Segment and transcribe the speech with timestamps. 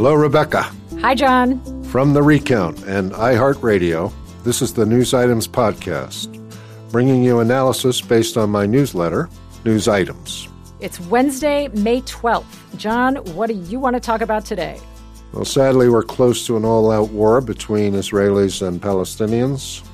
[0.00, 0.62] Hello, Rebecca.
[1.02, 1.84] Hi, John.
[1.84, 4.10] From the Recount and iHeartRadio,
[4.44, 6.40] this is the News Items Podcast,
[6.90, 9.28] bringing you analysis based on my newsletter,
[9.66, 10.48] News Items.
[10.80, 12.78] It's Wednesday, May 12th.
[12.78, 14.80] John, what do you want to talk about today?
[15.34, 19.86] Well, sadly, we're close to an all out war between Israelis and Palestinians.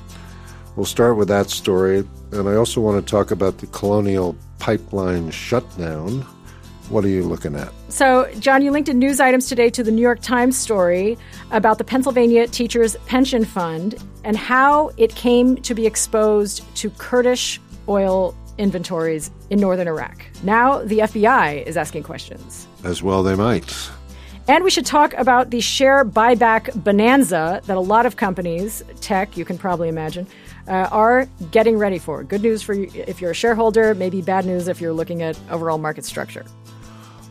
[0.77, 5.31] We'll start with that story, and I also want to talk about the colonial pipeline
[5.31, 6.25] shutdown
[6.89, 7.71] what are you looking at?
[7.89, 11.17] So, John, you linked in news items today to the New York Times story
[11.51, 17.59] about the Pennsylvania Teachers Pension Fund and how it came to be exposed to Kurdish
[17.87, 20.25] oil inventories in northern Iraq.
[20.43, 22.67] Now, the FBI is asking questions.
[22.83, 23.73] As well, they might.
[24.49, 29.35] And we should talk about the share buyback bonanza that a lot of companies, tech,
[29.35, 30.25] you can probably imagine,
[30.69, 32.23] uh, are getting ready for.
[32.23, 35.37] Good news for you if you're a shareholder, maybe bad news if you're looking at
[35.49, 36.45] overall market structure.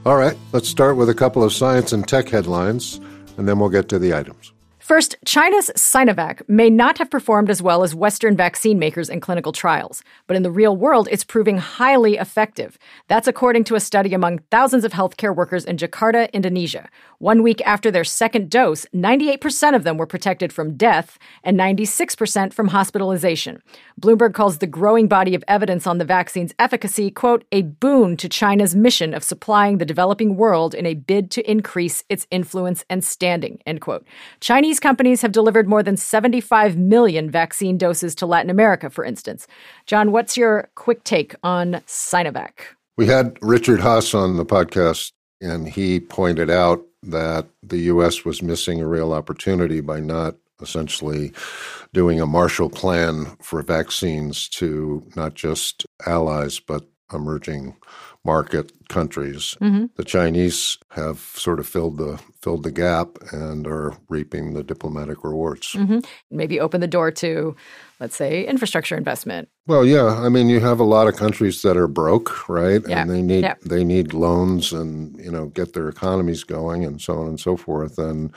[0.06, 3.00] All right, let's start with a couple of science and tech headlines,
[3.38, 4.52] and then we'll get to the items.
[4.86, 9.50] First, China's Sinovac may not have performed as well as Western vaccine makers in clinical
[9.50, 12.78] trials, but in the real world, it's proving highly effective.
[13.08, 16.88] That's according to a study among thousands of healthcare workers in Jakarta, Indonesia.
[17.18, 22.52] One week after their second dose, 98% of them were protected from death and 96%
[22.52, 23.62] from hospitalization.
[24.00, 28.28] Bloomberg calls the growing body of evidence on the vaccine's efficacy, quote, a boon to
[28.28, 33.02] China's mission of supplying the developing world in a bid to increase its influence and
[33.02, 34.06] standing, end quote.
[34.38, 39.06] Chinese Chinese companies have delivered more than 75 million vaccine doses to Latin America, for
[39.06, 39.46] instance.
[39.86, 42.50] John, what's your quick take on Sinovac?
[42.98, 48.26] We had Richard Haass on the podcast, and he pointed out that the U.S.
[48.26, 51.32] was missing a real opportunity by not essentially
[51.94, 57.74] doing a Marshall Plan for vaccines to not just allies, but emerging
[58.26, 59.56] market countries.
[59.60, 59.86] Mm-hmm.
[59.96, 65.24] The Chinese have sort of filled the filled the gap and are reaping the diplomatic
[65.24, 65.72] rewards.
[65.72, 66.00] Mm-hmm.
[66.30, 67.56] Maybe open the door to,
[68.00, 69.48] let's say, infrastructure investment.
[69.68, 70.06] Well, yeah.
[70.06, 72.80] I mean, you have a lot of countries that are broke, right?
[72.86, 73.02] Yeah.
[73.02, 73.54] And they need yeah.
[73.64, 77.56] they need loans and you know get their economies going and so on and so
[77.56, 77.98] forth.
[77.98, 78.32] And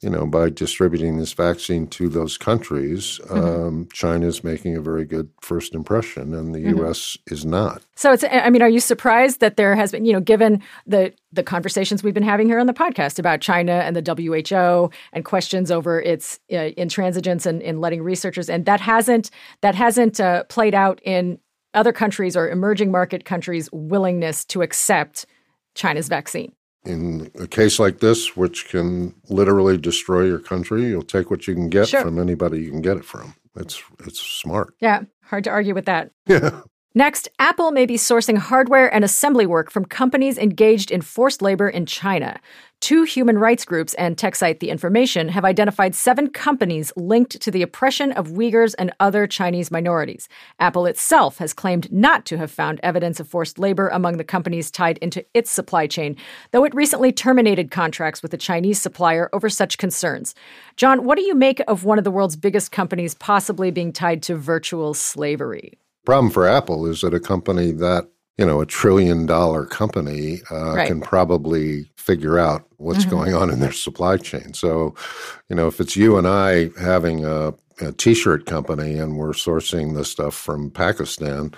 [0.00, 3.36] you know, by distributing this vaccine to those countries, mm-hmm.
[3.36, 6.78] um, China is making a very good first impression, and the mm-hmm.
[6.78, 7.18] U.S.
[7.26, 7.82] is not.
[7.96, 8.22] So it's.
[8.22, 12.02] I mean, are you surprised that there has been, you know, given the the conversations
[12.02, 16.00] we've been having here on the podcast about China and the WHO and questions over
[16.00, 21.00] its uh, intransigence and in letting researchers, and that hasn't that hasn't uh, played out
[21.04, 21.38] in
[21.74, 25.26] other countries or emerging market countries' willingness to accept
[25.74, 26.52] China's vaccine.
[26.84, 31.54] In a case like this, which can literally destroy your country, you'll take what you
[31.54, 32.00] can get sure.
[32.00, 33.34] from anybody you can get it from.
[33.56, 34.74] It's it's smart.
[34.80, 36.10] Yeah, hard to argue with that.
[36.26, 36.62] Yeah.
[36.94, 41.68] Next, Apple may be sourcing hardware and assembly work from companies engaged in forced labor
[41.68, 42.40] in China.
[42.80, 47.62] Two human rights groups and TechSite The Information have identified seven companies linked to the
[47.62, 50.28] oppression of Uyghurs and other Chinese minorities.
[50.60, 54.70] Apple itself has claimed not to have found evidence of forced labor among the companies
[54.70, 56.16] tied into its supply chain,
[56.52, 60.34] though it recently terminated contracts with a Chinese supplier over such concerns.
[60.76, 64.22] John, what do you make of one of the world's biggest companies possibly being tied
[64.22, 65.78] to virtual slavery?
[66.08, 70.76] problem for Apple is that a company that you know a trillion dollar company uh,
[70.76, 70.86] right.
[70.86, 73.10] can probably figure out what's mm-hmm.
[73.10, 74.54] going on in their supply chain.
[74.54, 74.94] So,
[75.50, 79.94] you know, if it's you and I having a a t-shirt company and we're sourcing
[79.94, 81.52] the stuff from Pakistan,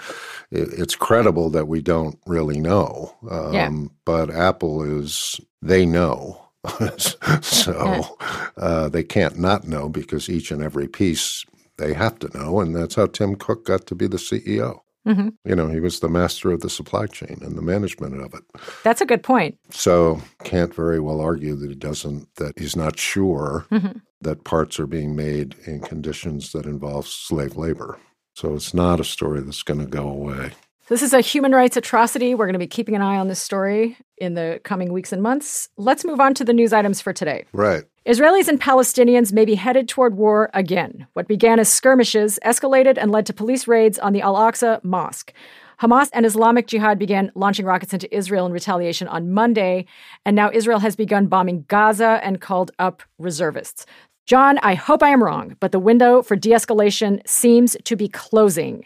[0.50, 3.14] it's credible that we don't really know.
[3.30, 3.70] Um, yeah.
[4.04, 6.42] But Apple is they know.
[7.40, 8.18] so
[8.58, 11.44] uh, they can't not know because each and every piece
[11.78, 14.80] they have to know, and that's how Tim Cook got to be the CEO.
[15.10, 15.28] Mm-hmm.
[15.44, 18.44] You know, he was the master of the supply chain and the management of it.
[18.84, 19.58] That's a good point.
[19.70, 23.98] So, can't very well argue that he doesn't, that he's not sure mm-hmm.
[24.20, 27.98] that parts are being made in conditions that involve slave labor.
[28.34, 30.52] So, it's not a story that's going to go away.
[30.88, 32.34] This is a human rights atrocity.
[32.34, 35.22] We're going to be keeping an eye on this story in the coming weeks and
[35.22, 35.68] months.
[35.76, 37.46] Let's move on to the news items for today.
[37.52, 37.84] Right.
[38.06, 41.06] Israelis and Palestinians may be headed toward war again.
[41.14, 45.32] What began as skirmishes escalated and led to police raids on the Al Aqsa Mosque.
[45.80, 49.86] Hamas and Islamic Jihad began launching rockets into Israel in retaliation on Monday,
[50.26, 53.86] and now Israel has begun bombing Gaza and called up reservists.
[54.26, 58.08] John, I hope I am wrong, but the window for de escalation seems to be
[58.08, 58.84] closing.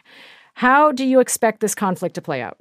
[0.55, 2.59] How do you expect this conflict to play out?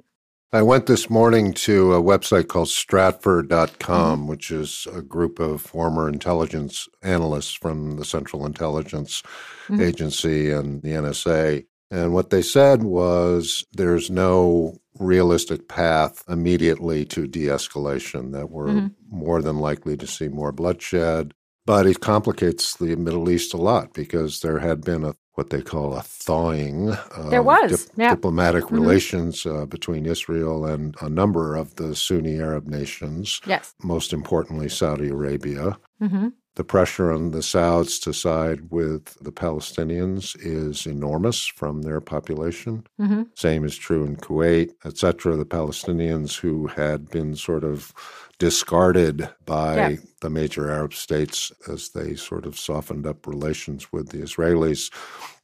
[0.54, 4.28] I went this morning to a website called Stratfor.com, mm-hmm.
[4.28, 9.24] which is a group of former intelligence analysts from the Central Intelligence
[9.66, 9.82] mm-hmm.
[9.82, 11.66] Agency and the NSA.
[11.90, 18.68] And what they said was there's no realistic path immediately to de escalation, that we're
[18.68, 18.86] mm-hmm.
[19.08, 21.34] more than likely to see more bloodshed.
[21.66, 25.60] But it complicates the Middle East a lot because there had been a what they
[25.60, 26.96] call a thawing
[27.28, 28.74] there was dip- diplomatic mm-hmm.
[28.76, 33.40] relations uh, between Israel and a number of the Sunni Arab nations.
[33.46, 33.74] Yes.
[33.82, 35.76] Most importantly, Saudi Arabia.
[36.00, 36.28] Mm-hmm.
[36.56, 42.86] The pressure on the Sauds to side with the Palestinians is enormous from their population.
[43.00, 43.24] Mm-hmm.
[43.34, 45.36] Same is true in Kuwait, etc.
[45.36, 47.92] The Palestinians who had been sort of
[48.38, 49.96] discarded by yeah.
[50.20, 54.92] the major Arab states as they sort of softened up relations with the Israelis,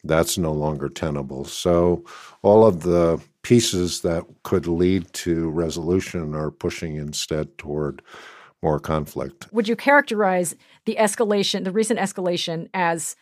[0.05, 1.45] that's no longer tenable.
[1.45, 2.05] So
[2.43, 8.03] all of the pieces that could lead to resolution are pushing instead toward
[8.63, 9.49] more conflict.
[9.53, 10.55] Would you characterize
[10.85, 13.17] the escalation, the recent escalation, as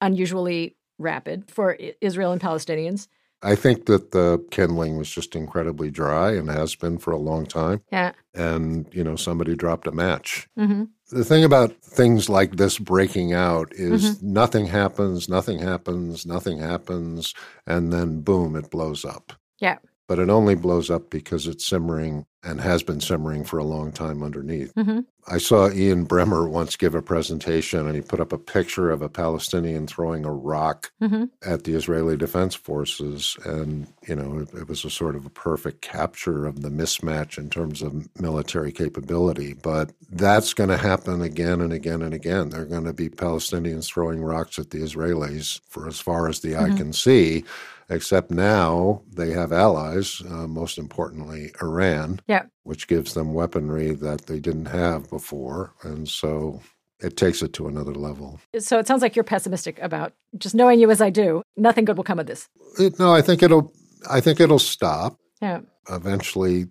[0.00, 3.08] unusually rapid for Israel and Palestinians?
[3.44, 7.44] I think that the kindling was just incredibly dry and has been for a long
[7.44, 7.82] time.
[7.90, 8.12] Yeah.
[8.34, 10.48] And, you know, somebody dropped a match.
[10.56, 10.84] Mm-hmm.
[11.10, 14.32] The thing about things like this breaking out is mm-hmm.
[14.32, 17.34] nothing happens, nothing happens, nothing happens,
[17.66, 19.32] and then boom, it blows up.
[19.58, 19.78] Yeah
[20.12, 23.90] but it only blows up because it's simmering and has been simmering for a long
[23.90, 24.74] time underneath.
[24.74, 25.00] Mm-hmm.
[25.26, 29.00] I saw Ian Bremmer once give a presentation and he put up a picture of
[29.00, 31.24] a Palestinian throwing a rock mm-hmm.
[31.48, 33.38] at the Israeli Defense Forces.
[33.46, 37.38] And, you know, it, it, was a sort of a perfect capture of the mismatch
[37.38, 39.54] in terms of military capability.
[39.54, 42.50] But that's going to happen again and again and again.
[42.50, 46.40] There are going to be Palestinians throwing rocks at the Israelis for as far as
[46.40, 46.74] the mm-hmm.
[46.74, 47.44] eye can see
[47.88, 52.44] except now they have allies, uh, most importantly, Iran, yeah.
[52.64, 55.72] which gives them weaponry that they didn't have before.
[55.82, 56.60] And so
[57.02, 58.40] it takes it to another level.
[58.58, 61.42] So it sounds like you're pessimistic about just knowing you as I do.
[61.56, 62.48] Nothing good will come of this.
[62.78, 63.72] It, no, I think it'll.
[64.08, 65.16] I think it'll stop.
[65.40, 65.60] Yeah.
[65.88, 66.66] Eventually,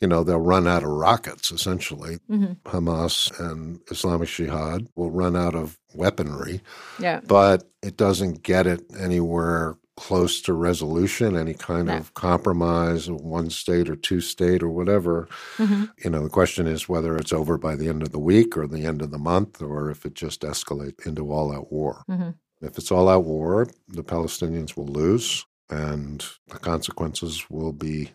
[0.00, 1.50] you know, they'll run out of rockets.
[1.50, 2.52] Essentially, mm-hmm.
[2.68, 6.60] Hamas and Islamic Jihad will run out of weaponry.
[6.98, 7.20] Yeah.
[7.26, 11.96] But it doesn't get it anywhere close to resolution, any kind no.
[11.96, 15.28] of compromise, one state or two state or whatever.
[15.56, 15.84] Mm-hmm.
[16.02, 18.66] You know, the question is whether it's over by the end of the week or
[18.66, 22.04] the end of the month, or if it just escalates into all out war.
[22.08, 22.30] Mm-hmm.
[22.62, 28.10] If it's all out war, the Palestinians will lose, and the consequences will be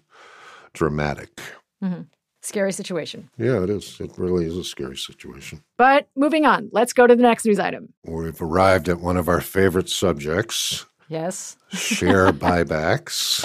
[0.73, 1.39] dramatic.
[1.83, 2.01] Mm-hmm.
[2.41, 3.29] Scary situation.
[3.39, 3.99] Yeah, it is.
[3.99, 5.63] It really is a scary situation.
[5.79, 7.93] But moving on, let's go to the next news item.
[8.03, 11.57] We've arrived at one of our favorite subjects Yes.
[11.71, 13.43] share buybacks.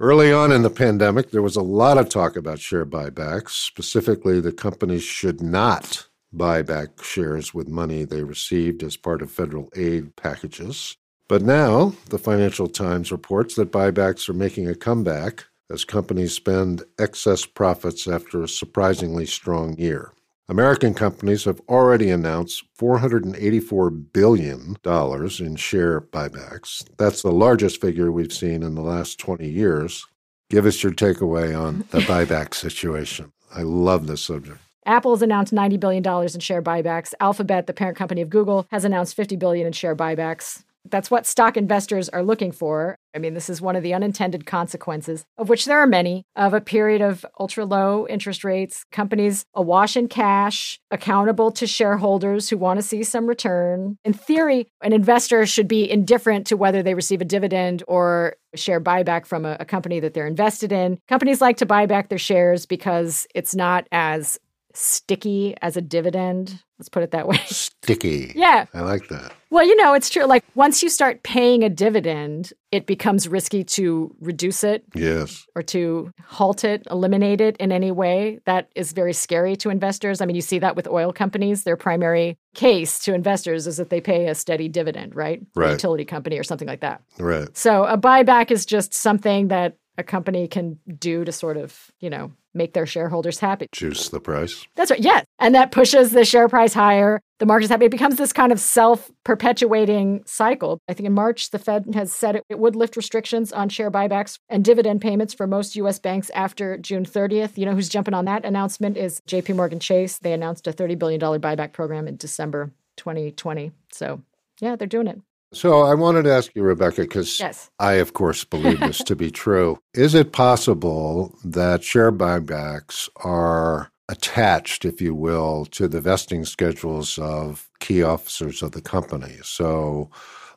[0.00, 3.50] Early on in the pandemic, there was a lot of talk about share buybacks.
[3.50, 9.30] Specifically, the companies should not buy back shares with money they received as part of
[9.30, 10.96] federal aid packages.
[11.28, 16.84] But now, the Financial Times reports that buybacks are making a comeback as companies spend
[16.98, 20.12] excess profits after a surprisingly strong year.
[20.50, 26.88] American companies have already announced $484 billion in share buybacks.
[26.96, 30.06] That's the largest figure we've seen in the last 20 years.
[30.48, 33.30] Give us your takeaway on the buyback situation.
[33.54, 34.58] I love this subject.
[34.86, 37.12] Apple has announced $90 billion in share buybacks.
[37.20, 40.64] Alphabet, the parent company of Google, has announced 50 billion in share buybacks.
[40.90, 42.97] That's what stock investors are looking for.
[43.14, 46.54] I mean, this is one of the unintended consequences, of which there are many, of
[46.54, 52.58] a period of ultra low interest rates, companies awash in cash, accountable to shareholders who
[52.58, 53.96] want to see some return.
[54.04, 58.80] In theory, an investor should be indifferent to whether they receive a dividend or share
[58.80, 60.98] buyback from a, a company that they're invested in.
[61.08, 64.38] Companies like to buy back their shares because it's not as
[64.78, 66.62] sticky as a dividend.
[66.78, 67.40] Let's put it that way.
[67.46, 68.32] Sticky.
[68.36, 68.66] yeah.
[68.72, 69.32] I like that.
[69.50, 70.24] Well, you know, it's true.
[70.24, 74.84] Like once you start paying a dividend, it becomes risky to reduce it.
[74.94, 75.46] Yes.
[75.56, 78.38] Or to halt it, eliminate it in any way.
[78.46, 80.20] That is very scary to investors.
[80.20, 81.64] I mean, you see that with oil companies.
[81.64, 85.44] Their primary case to investors is that they pay a steady dividend, right?
[85.56, 85.70] Right.
[85.70, 87.02] A utility company or something like that.
[87.18, 87.48] Right.
[87.56, 92.08] So a buyback is just something that a company can do to sort of, you
[92.08, 93.68] know, make their shareholders happy.
[93.72, 94.66] Juice the price.
[94.74, 95.00] That's right.
[95.00, 95.24] Yes.
[95.38, 97.20] And that pushes the share price higher.
[97.38, 97.86] The market's happy.
[97.86, 100.80] It becomes this kind of self perpetuating cycle.
[100.88, 103.90] I think in March, the Fed has said it, it would lift restrictions on share
[103.90, 105.98] buybacks and dividend payments for most U.S.
[105.98, 107.56] banks after June 30th.
[107.56, 110.18] You know who's jumping on that announcement is JP Morgan Chase.
[110.18, 113.70] They announced a $30 billion buyback program in December 2020.
[113.92, 114.22] So,
[114.60, 115.20] yeah, they're doing it.
[115.52, 117.70] So I wanted to ask you, Rebecca, because yes.
[117.78, 119.78] I, of course, believe this to be true.
[119.94, 127.18] Is it possible that share buybacks are attached, if you will, to the vesting schedules
[127.18, 129.38] of key officers of the company?
[129.42, 130.10] So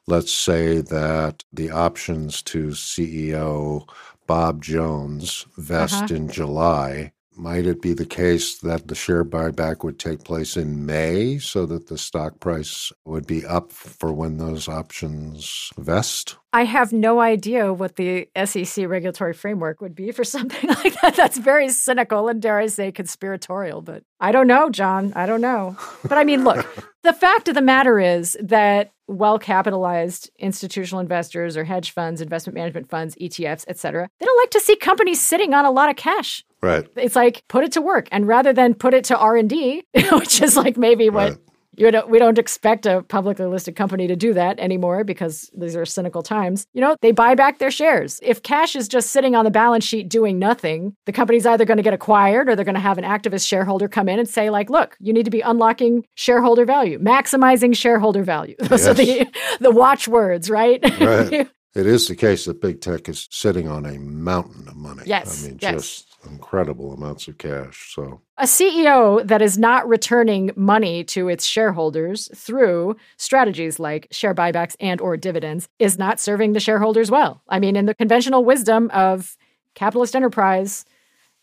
[0.08, 3.88] let's say that the options to CEO
[4.28, 6.16] Bob Jones vest uh-huh.
[6.16, 10.86] in July, might it be the case that the share buyback would take place in
[10.86, 16.38] May so that the stock price would be up for when those options vest?
[16.54, 21.16] I have no idea what the SEC regulatory framework would be for something like that.
[21.16, 23.82] That's very cynical and, dare I say, conspiratorial.
[23.82, 25.14] But I don't know, John.
[25.16, 25.78] I don't know.
[26.04, 26.66] But I mean, look,
[27.04, 32.56] the fact of the matter is that well capitalized institutional investors or hedge funds, investment
[32.56, 35.90] management funds, ETFs, et cetera, they don't like to see companies sitting on a lot
[35.90, 36.46] of cash.
[36.62, 36.88] Right.
[36.96, 39.84] It's like put it to work, and rather than put it to R and D,
[40.12, 41.38] which is like maybe what right
[41.76, 45.76] you don't, we don't expect a publicly listed company to do that anymore because these
[45.76, 46.68] are cynical times.
[46.74, 48.20] You know, they buy back their shares.
[48.22, 51.78] If cash is just sitting on the balance sheet doing nothing, the company's either going
[51.78, 54.50] to get acquired or they're going to have an activist shareholder come in and say,
[54.50, 58.56] like, look, you need to be unlocking shareholder value, maximizing shareholder value.
[58.60, 58.88] Those yes.
[58.88, 59.28] are the
[59.60, 60.84] the watchwords, right?
[61.00, 61.50] Right.
[61.74, 65.04] it is the case that big tech is sitting on a mountain of money.
[65.06, 65.44] Yes.
[65.44, 65.74] I mean, yes.
[65.74, 67.94] just incredible amounts of cash.
[67.96, 74.36] So, a CEO that is not returning money to its shareholders through strategies like share
[74.36, 77.42] buybacks and or dividends is not serving the shareholders well.
[77.48, 79.38] I mean, in the conventional wisdom of
[79.76, 80.86] capitalist enterprise,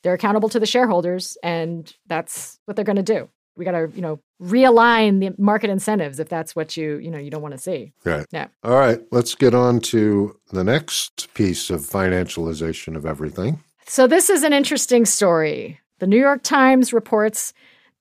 [0.03, 3.29] they're accountable to the shareholders and that's what they're going to do.
[3.59, 7.19] We got to, you know, realign the market incentives if that's what you, you know,
[7.19, 7.93] you don't want to see.
[8.05, 8.25] Right.
[8.31, 8.47] Yeah.
[8.63, 13.63] All right, let's get on to the next piece of financialization of everything.
[13.87, 15.81] So, this is an interesting story.
[15.99, 17.53] The New York Times reports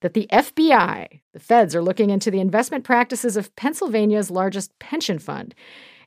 [0.02, 5.18] that the FBI, the feds, are looking into the investment practices of Pennsylvania's largest pension
[5.18, 5.56] fund,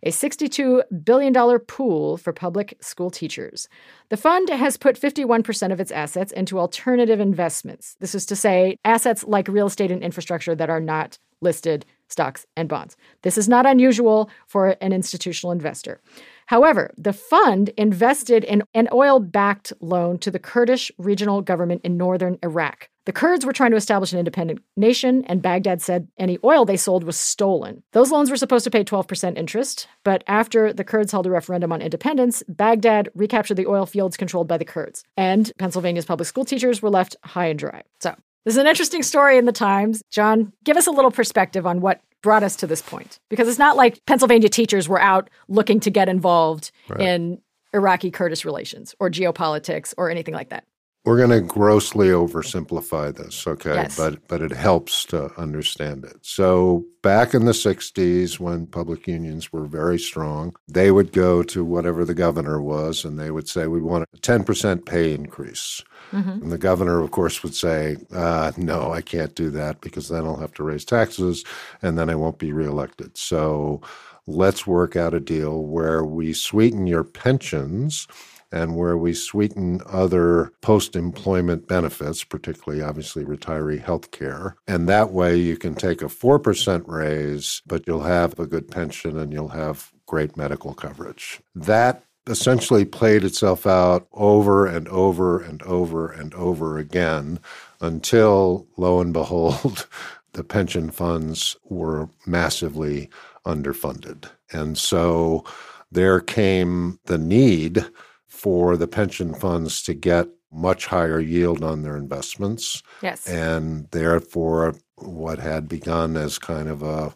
[0.03, 3.69] a $62 billion pool for public school teachers.
[4.09, 7.97] The fund has put 51% of its assets into alternative investments.
[8.01, 12.47] This is to say, assets like real estate and infrastructure that are not listed stocks
[12.57, 12.97] and bonds.
[13.23, 16.01] This is not unusual for an institutional investor.
[16.47, 21.97] However, the fund invested in an oil backed loan to the Kurdish regional government in
[21.97, 22.90] northern Iraq.
[23.07, 26.77] The Kurds were trying to establish an independent nation, and Baghdad said any oil they
[26.77, 27.83] sold was stolen.
[27.93, 31.73] Those loans were supposed to pay 12% interest, but after the Kurds held a referendum
[31.73, 36.45] on independence, Baghdad recaptured the oil fields controlled by the Kurds, and Pennsylvania's public school
[36.45, 37.83] teachers were left high and dry.
[38.01, 38.15] So,
[38.45, 40.03] this is an interesting story in the Times.
[40.11, 43.19] John, give us a little perspective on what brought us to this point?
[43.29, 47.01] Because it's not like Pennsylvania teachers were out looking to get involved right.
[47.01, 47.41] in
[47.73, 50.65] Iraqi Kurdish relations or geopolitics or anything like that.
[51.05, 53.75] We're going to grossly oversimplify this, okay?
[53.75, 53.97] Yes.
[53.97, 56.17] But but it helps to understand it.
[56.21, 61.65] So back in the 60s when public unions were very strong, they would go to
[61.65, 65.83] whatever the governor was and they would say we want a 10% pay increase.
[66.13, 66.31] Mm-hmm.
[66.31, 70.25] And the governor, of course, would say, uh, no, I can't do that because then
[70.25, 71.45] I'll have to raise taxes
[71.81, 73.17] and then I won't be reelected.
[73.17, 73.81] So
[74.27, 78.07] let's work out a deal where we sweeten your pensions
[78.53, 84.57] and where we sweeten other post employment benefits, particularly obviously retiree health care.
[84.67, 89.19] And that way you can take a 4% raise, but you'll have a good pension
[89.19, 91.41] and you'll have great medical coverage.
[91.55, 97.39] That essentially played itself out over and over and over and over again
[97.81, 99.87] until, lo and behold,
[100.33, 103.09] the pension funds were massively
[103.47, 104.31] underfunded.
[104.53, 105.45] And so
[105.91, 107.85] there came the need
[108.31, 112.83] for the pension funds to get much higher yield on their investments.
[113.03, 113.27] Yes.
[113.27, 117.13] And therefore, what had begun as kind of a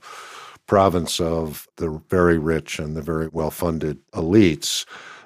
[0.67, 4.85] province of the very rich and the very well funded elites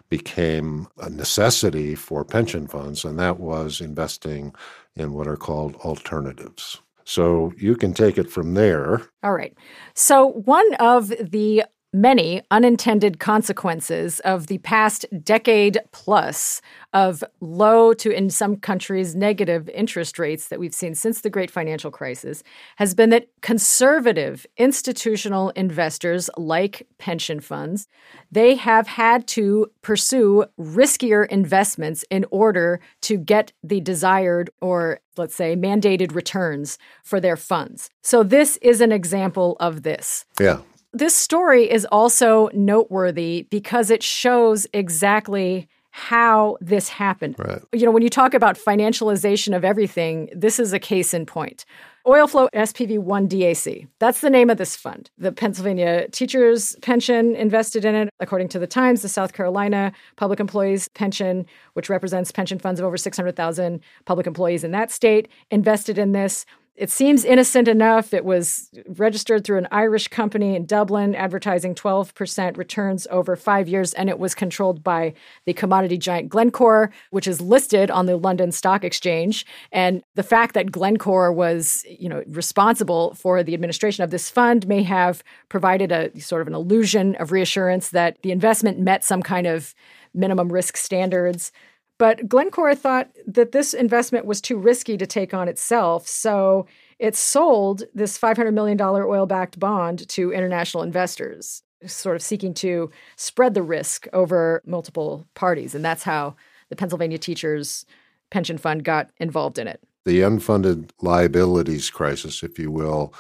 [0.08, 4.54] became a necessity for pension funds, and that was investing
[4.96, 6.80] in what are called alternatives.
[7.04, 9.02] So you can take it from there.
[9.22, 9.56] All right.
[9.94, 16.60] So, one of the many unintended consequences of the past decade plus
[16.92, 21.50] of low to, in some countries, negative interest rates that we've seen since the great
[21.50, 22.42] financial crisis
[22.76, 27.88] has been that conservative institutional investors like pension funds
[28.30, 35.34] they have had to pursue riskier investments in order to get the desired or let's
[35.34, 37.90] say mandated returns for their funds.
[38.02, 40.24] So this is an example of this.
[40.38, 40.60] Yeah.
[40.92, 47.34] This story is also noteworthy because it shows exactly how this happened.
[47.38, 47.60] Right.
[47.72, 51.64] You know, when you talk about financialization of everything, this is a case in point.
[52.06, 53.86] Oilflow SPV 1 DAC.
[53.98, 55.10] That's the name of this fund.
[55.18, 58.08] The Pennsylvania Teachers Pension invested in it.
[58.20, 62.86] According to the Times, the South Carolina Public Employees Pension, which represents pension funds of
[62.86, 66.46] over 600,000 public employees in that state, invested in this
[66.78, 68.14] It seems innocent enough.
[68.14, 73.92] It was registered through an Irish company in Dublin, advertising 12% returns over five years,
[73.94, 78.52] and it was controlled by the commodity giant Glencore, which is listed on the London
[78.52, 79.44] Stock Exchange.
[79.72, 84.68] And the fact that Glencore was, you know, responsible for the administration of this fund
[84.68, 89.22] may have provided a sort of an illusion of reassurance that the investment met some
[89.22, 89.74] kind of
[90.14, 91.50] minimum risk standards.
[91.98, 96.06] But Glencore thought that this investment was too risky to take on itself.
[96.06, 96.66] So
[96.98, 102.90] it sold this $500 million oil backed bond to international investors, sort of seeking to
[103.16, 105.74] spread the risk over multiple parties.
[105.74, 106.36] And that's how
[106.70, 107.84] the Pennsylvania Teachers
[108.30, 109.82] Pension Fund got involved in it.
[110.08, 113.12] The unfunded liabilities crisis, if you will,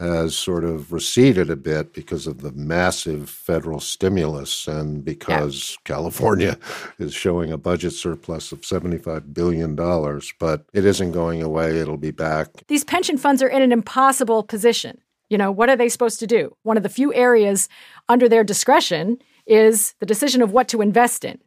[0.00, 5.76] has sort of receded a bit because of the massive federal stimulus and because yeah.
[5.84, 6.58] California
[6.98, 9.76] is showing a budget surplus of $75 billion,
[10.40, 11.78] but it isn't going away.
[11.78, 12.48] It'll be back.
[12.66, 15.00] These pension funds are in an impossible position.
[15.30, 16.56] You know, what are they supposed to do?
[16.64, 17.68] One of the few areas
[18.08, 21.38] under their discretion is the decision of what to invest in.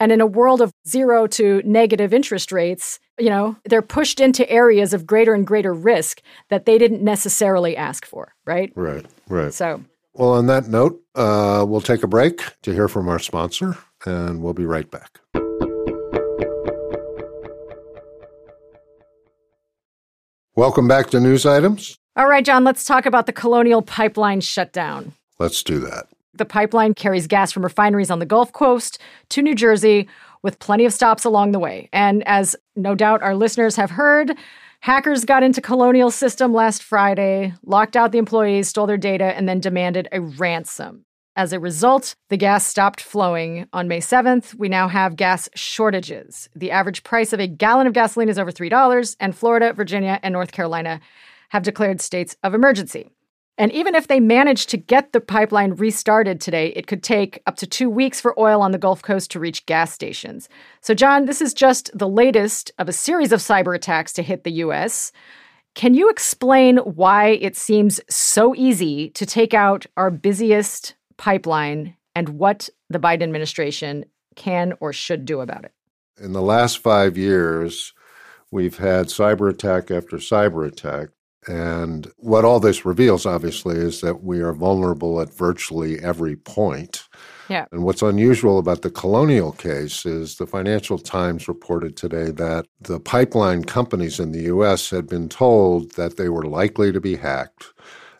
[0.00, 4.48] And in a world of zero to negative interest rates, you know, they're pushed into
[4.48, 8.72] areas of greater and greater risk that they didn't necessarily ask for, right?
[8.76, 9.52] Right, right.
[9.52, 9.82] So,
[10.14, 14.42] well, on that note, uh, we'll take a break to hear from our sponsor, and
[14.42, 15.20] we'll be right back.
[20.54, 21.98] Welcome back to News Items.
[22.16, 25.12] All right, John, let's talk about the Colonial Pipeline shutdown.
[25.38, 26.08] Let's do that.
[26.34, 28.98] The pipeline carries gas from refineries on the Gulf Coast
[29.30, 30.08] to New Jersey
[30.42, 31.88] with plenty of stops along the way.
[31.92, 34.36] And as no doubt our listeners have heard,
[34.80, 39.48] hackers got into Colonial system last Friday, locked out the employees, stole their data, and
[39.48, 41.04] then demanded a ransom.
[41.36, 44.54] As a result, the gas stopped flowing on May 7th.
[44.56, 46.48] We now have gas shortages.
[46.56, 50.32] The average price of a gallon of gasoline is over $3, and Florida, Virginia, and
[50.32, 51.00] North Carolina
[51.50, 53.10] have declared states of emergency.
[53.58, 57.56] And even if they manage to get the pipeline restarted today, it could take up
[57.56, 60.48] to two weeks for oil on the Gulf Coast to reach gas stations.
[60.80, 64.44] So, John, this is just the latest of a series of cyber attacks to hit
[64.44, 65.10] the U.S.
[65.74, 72.28] Can you explain why it seems so easy to take out our busiest pipeline and
[72.30, 74.04] what the Biden administration
[74.36, 75.72] can or should do about it?
[76.20, 77.92] In the last five years,
[78.52, 81.08] we've had cyber attack after cyber attack
[81.48, 87.08] and what all this reveals, obviously, is that we are vulnerable at virtually every point.
[87.48, 87.64] Yeah.
[87.72, 93.00] And what's unusual about the colonial case is the Financial Times reported today that the
[93.00, 94.90] pipeline companies in the U.S.
[94.90, 97.72] had been told that they were likely to be hacked.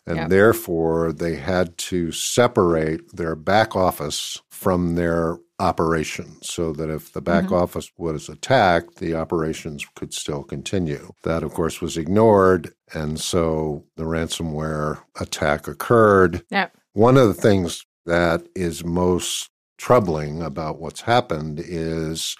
[0.06, 7.12] And therefore, they had to separate their back office from their operation so that if
[7.12, 7.54] the back mm-hmm.
[7.54, 11.12] office was attacked, the operations could still continue.
[11.24, 12.72] That, of course, was ignored.
[12.92, 16.44] And so the ransomware attack occurred.
[16.50, 16.76] Yep.
[16.92, 22.36] One of the things that is most troubling about what's happened is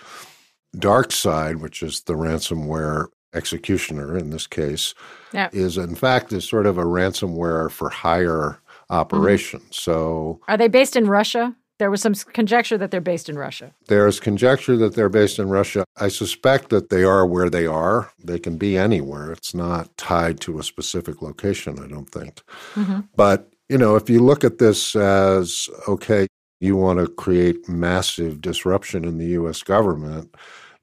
[0.77, 4.95] DarkSide, which is the ransomware executioner in this case,
[5.33, 5.55] yep.
[5.55, 9.61] is in fact is sort of a ransomware for hire operation.
[9.61, 9.73] Mm-hmm.
[9.73, 11.55] So are they based in Russia?
[11.79, 13.73] There was some conjecture that they're based in Russia.
[13.87, 15.85] There's conjecture that they're based in Russia.
[15.97, 18.11] I suspect that they are where they are.
[18.23, 19.31] They can be anywhere.
[19.33, 22.43] It's not tied to a specific location, I don't think.
[22.75, 23.01] Mm-hmm.
[23.15, 26.27] But, you know, if you look at this as okay,
[26.61, 30.35] you want to create massive disruption in the US government,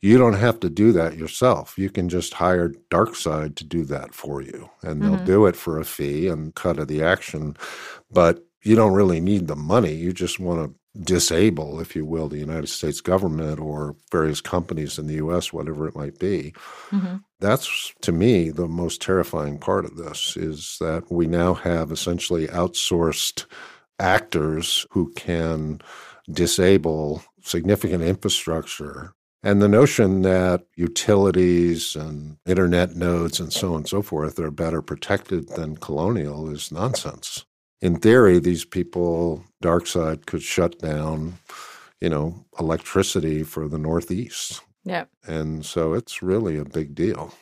[0.01, 1.77] you don't have to do that yourself.
[1.77, 5.25] You can just hire DarkSide to do that for you, and they'll mm-hmm.
[5.25, 7.57] do it for a fee and cut of the action.
[8.11, 9.93] But you don't really need the money.
[9.93, 14.97] You just want to disable, if you will, the United States government or various companies
[14.97, 16.53] in the U.S., whatever it might be.
[16.91, 17.17] Mm-hmm.
[17.39, 22.47] That's to me the most terrifying part of this is that we now have essentially
[22.47, 23.45] outsourced
[23.99, 25.81] actors who can
[26.31, 29.13] disable significant infrastructure.
[29.43, 34.49] And the notion that utilities and internet nodes and so on and so forth are
[34.49, 37.45] better protected than colonial is nonsense
[37.81, 41.39] in theory, these people, DarkSide, could shut down,
[41.99, 44.61] you know, electricity for the Northeast.
[44.83, 45.05] Yeah.
[45.25, 47.33] And so it's really a big deal.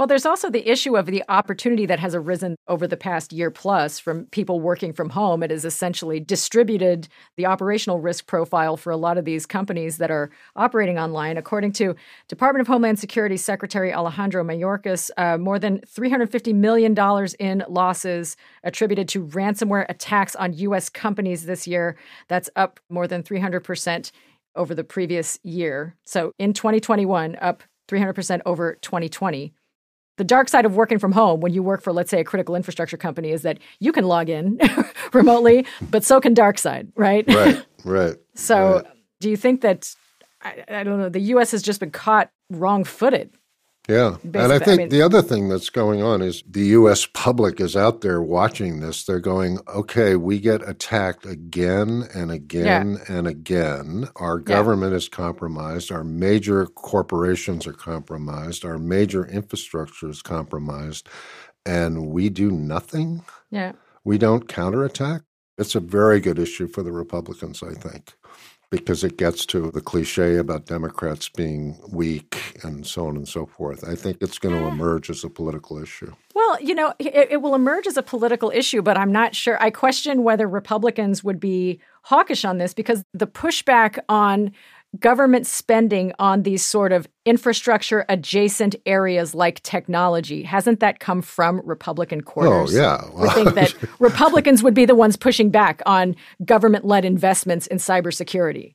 [0.00, 3.50] Well, there's also the issue of the opportunity that has arisen over the past year
[3.50, 5.42] plus from people working from home.
[5.42, 10.10] It has essentially distributed the operational risk profile for a lot of these companies that
[10.10, 11.36] are operating online.
[11.36, 11.94] According to
[12.28, 16.96] Department of Homeland Security Secretary Alejandro Mayorkas, uh, more than $350 million
[17.38, 20.88] in losses attributed to ransomware attacks on U.S.
[20.88, 21.94] companies this year.
[22.28, 24.12] That's up more than 300%
[24.56, 25.94] over the previous year.
[26.06, 29.52] So in 2021, up 300% over 2020.
[30.20, 32.54] The dark side of working from home when you work for, let's say, a critical
[32.54, 34.60] infrastructure company is that you can log in
[35.14, 37.24] remotely, but so can dark side, right?
[37.26, 38.16] Right, right.
[38.34, 38.84] so, right.
[39.20, 39.94] do you think that
[40.42, 41.52] I, I, don't know the U.S.
[41.52, 43.30] has just been caught wrong-footed?
[43.90, 47.06] Yeah, and I think I mean, the other thing that's going on is the U.S.
[47.06, 49.02] public is out there watching this.
[49.02, 53.16] They're going, "Okay, we get attacked again and again yeah.
[53.16, 54.08] and again.
[54.14, 54.98] Our government yeah.
[54.98, 55.90] is compromised.
[55.90, 58.64] Our major corporations are compromised.
[58.64, 61.08] Our major infrastructure is compromised,
[61.66, 63.24] and we do nothing.
[63.50, 63.72] Yeah,
[64.04, 65.22] we don't counterattack.
[65.58, 68.14] It's a very good issue for the Republicans, I think
[68.70, 73.44] because it gets to the cliche about Democrats being weak and so on and so
[73.44, 73.82] forth.
[73.86, 76.14] I think it's going to emerge as a political issue.
[76.34, 79.60] Well, you know, it, it, will emerge as a political issue, but I'm not sure.
[79.60, 84.52] I question whether Republicans would be hawkish on this because the pushback on
[84.98, 90.42] government spending on these sort of infrastructure adjacent areas like technology.
[90.42, 92.74] Hasn't that come from republican oh, quarters?
[92.74, 93.04] oh yeah.
[93.14, 98.74] Well, think that republicans would be the ones pushing back on government-led investments in cybersecurity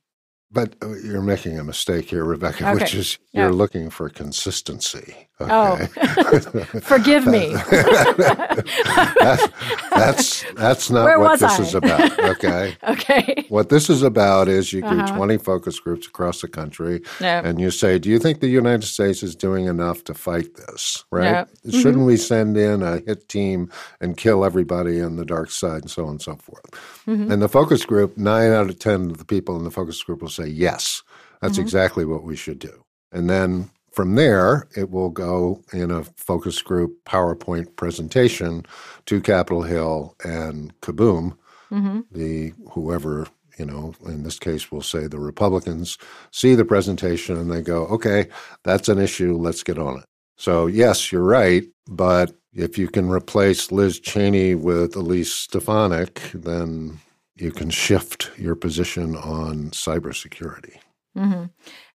[0.51, 2.73] but uh, you're making a mistake here, Rebecca, okay.
[2.81, 3.51] which is you're yeah.
[3.51, 5.27] looking for consistency.
[5.41, 5.51] Okay?
[5.51, 5.75] Oh,
[6.81, 7.53] forgive me.
[7.53, 9.51] that,
[9.91, 11.62] that's that's not Where what this I?
[11.62, 12.19] is about.
[12.19, 12.77] Okay.
[12.88, 13.45] okay.
[13.49, 15.08] What this is about is you uh-huh.
[15.08, 17.43] do 20 focus groups across the country, yep.
[17.43, 21.03] and you say, "Do you think the United States is doing enough to fight this?
[21.12, 21.23] Right?
[21.25, 21.49] Yep.
[21.71, 22.05] Shouldn't mm-hmm.
[22.05, 26.05] we send in a hit team and kill everybody on the dark side, and so
[26.05, 27.32] on and so forth?" Mm-hmm.
[27.32, 30.22] And the focus group, nine out of ten of the people in the focus group
[30.22, 31.04] will say, "Yes,
[31.41, 31.62] that's mm-hmm.
[31.62, 36.62] exactly what we should do." And then from there, it will go in a focus
[36.62, 38.65] group PowerPoint presentation
[39.06, 41.38] to Capitol Hill and kaboom,
[41.72, 42.02] mm-hmm.
[42.12, 45.98] the whoever you know, in this case, we'll say the Republicans
[46.32, 48.28] see the presentation and they go, okay,
[48.63, 49.38] that's an issue.
[49.38, 50.06] Let's get on it.
[50.38, 51.63] So, yes, you're right.
[51.88, 57.00] But if you can replace Liz Cheney with Elise Stefanik, then
[57.36, 60.78] you can shift your position on cybersecurity.
[61.18, 61.46] Mm-hmm.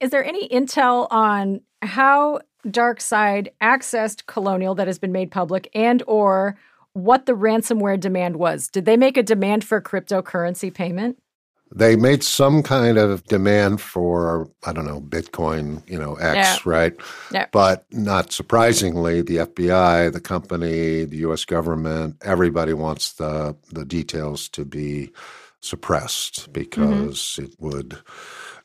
[0.00, 6.02] Is there any intel on how DarkSide accessed Colonial that has been made public, and
[6.06, 6.58] or
[6.92, 8.68] what the ransomware demand was?
[8.68, 11.18] Did they make a demand for cryptocurrency payment?
[11.72, 16.94] They made some kind of demand for, I don't know, Bitcoin, you know, X, right?
[17.52, 24.48] But not surprisingly, the FBI, the company, the US government, everybody wants the, the details
[24.50, 25.12] to be
[25.60, 26.52] suppressed mm-hmm.
[26.52, 27.44] because mm-hmm.
[27.44, 27.98] it would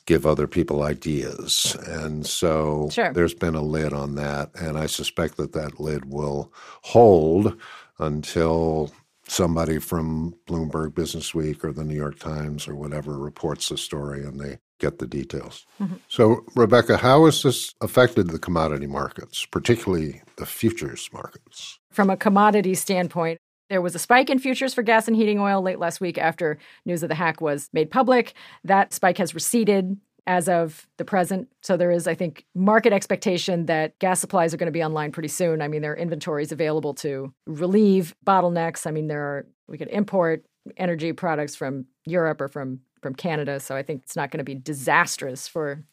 [0.06, 1.76] give other people ideas.
[1.88, 3.12] And so sure.
[3.14, 4.52] there's been a lid on that.
[4.56, 7.58] And I suspect that that lid will hold
[8.00, 8.92] until
[9.28, 14.24] somebody from Bloomberg Business Week or the New York Times or whatever reports the story
[14.24, 15.66] and they get the details.
[15.82, 15.96] Mm-hmm.
[16.08, 21.80] So, Rebecca, how has this affected the commodity markets, particularly the futures markets?
[21.92, 25.62] From a commodity standpoint, there was a spike in futures for gas and heating oil
[25.62, 28.34] late last week after news of the hack was made public.
[28.64, 31.48] That spike has receded as of the present.
[31.62, 35.12] So there is, I think, market expectation that gas supplies are going to be online
[35.12, 35.62] pretty soon.
[35.62, 38.88] I mean, there are inventories available to relieve bottlenecks.
[38.88, 40.46] I mean, there are we could import
[40.78, 43.60] energy products from Europe or from from Canada.
[43.60, 45.84] So I think it's not going to be disastrous for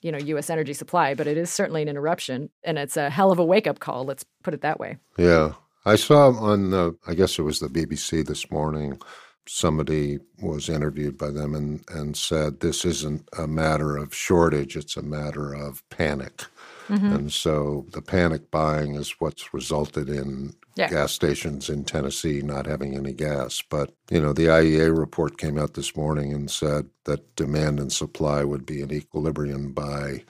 [0.00, 0.50] you know U.S.
[0.50, 3.66] energy supply, but it is certainly an interruption, and it's a hell of a wake
[3.66, 4.04] up call.
[4.04, 4.98] Let's put it that way.
[5.18, 9.00] Yeah, I saw on the, I guess it was the BBC this morning,
[9.46, 14.96] somebody was interviewed by them and, and said this isn't a matter of shortage, it's
[14.96, 16.44] a matter of panic.
[16.88, 17.12] Mm-hmm.
[17.12, 20.88] And so the panic buying is what's resulted in yeah.
[20.88, 23.62] gas stations in Tennessee not having any gas.
[23.68, 27.92] But, you know, the IEA report came out this morning and said that demand and
[27.92, 30.24] supply would be in equilibrium by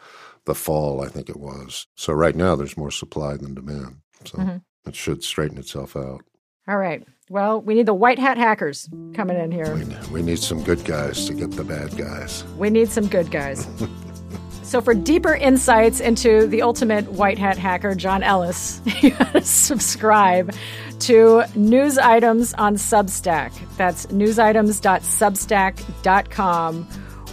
[0.44, 1.86] the fall, I think it was.
[1.94, 3.96] So right now there's more supply than demand.
[4.24, 4.38] So.
[4.38, 4.56] Mm-hmm.
[4.86, 6.24] It should straighten itself out.
[6.68, 7.06] All right.
[7.32, 9.74] Well, we need the white hat hackers coming in here.
[10.12, 12.44] We, need some good guys to get the bad guys.
[12.58, 13.66] We need some good guys.
[14.62, 19.40] so, for deeper insights into the ultimate white hat hacker, John Ellis, you got to
[19.40, 20.54] subscribe
[20.98, 23.50] to News Items on Substack.
[23.78, 26.84] That's newsitems.substack.com,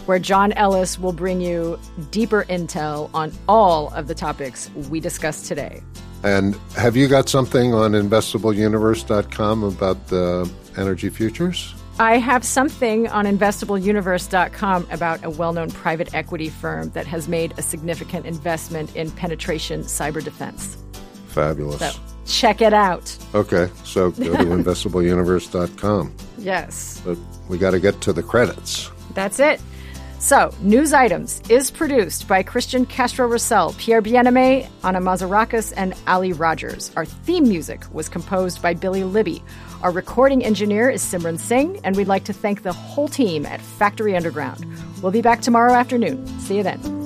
[0.05, 1.77] where John Ellis will bring you
[2.09, 5.83] deeper intel on all of the topics we discussed today.
[6.23, 11.73] And have you got something on investableuniverse.com about the energy futures?
[11.99, 17.53] I have something on investableuniverse.com about a well known private equity firm that has made
[17.57, 20.77] a significant investment in penetration cyber defense.
[21.27, 21.79] Fabulous.
[21.79, 23.17] So check it out.
[23.35, 26.15] Okay, so go to investableuniverse.com.
[26.37, 27.01] Yes.
[27.05, 27.17] But
[27.49, 28.89] we got to get to the credits.
[29.13, 29.59] That's it.
[30.21, 36.33] So, News Items is produced by Christian Castro Russell, Pierre Bienaimé, Anna Mazarakis, and Ali
[36.33, 36.91] Rogers.
[36.97, 39.41] Our theme music was composed by Billy Libby.
[39.81, 43.61] Our recording engineer is Simran Singh, and we'd like to thank the whole team at
[43.61, 44.65] Factory Underground.
[45.01, 46.27] We'll be back tomorrow afternoon.
[46.41, 46.98] See you then.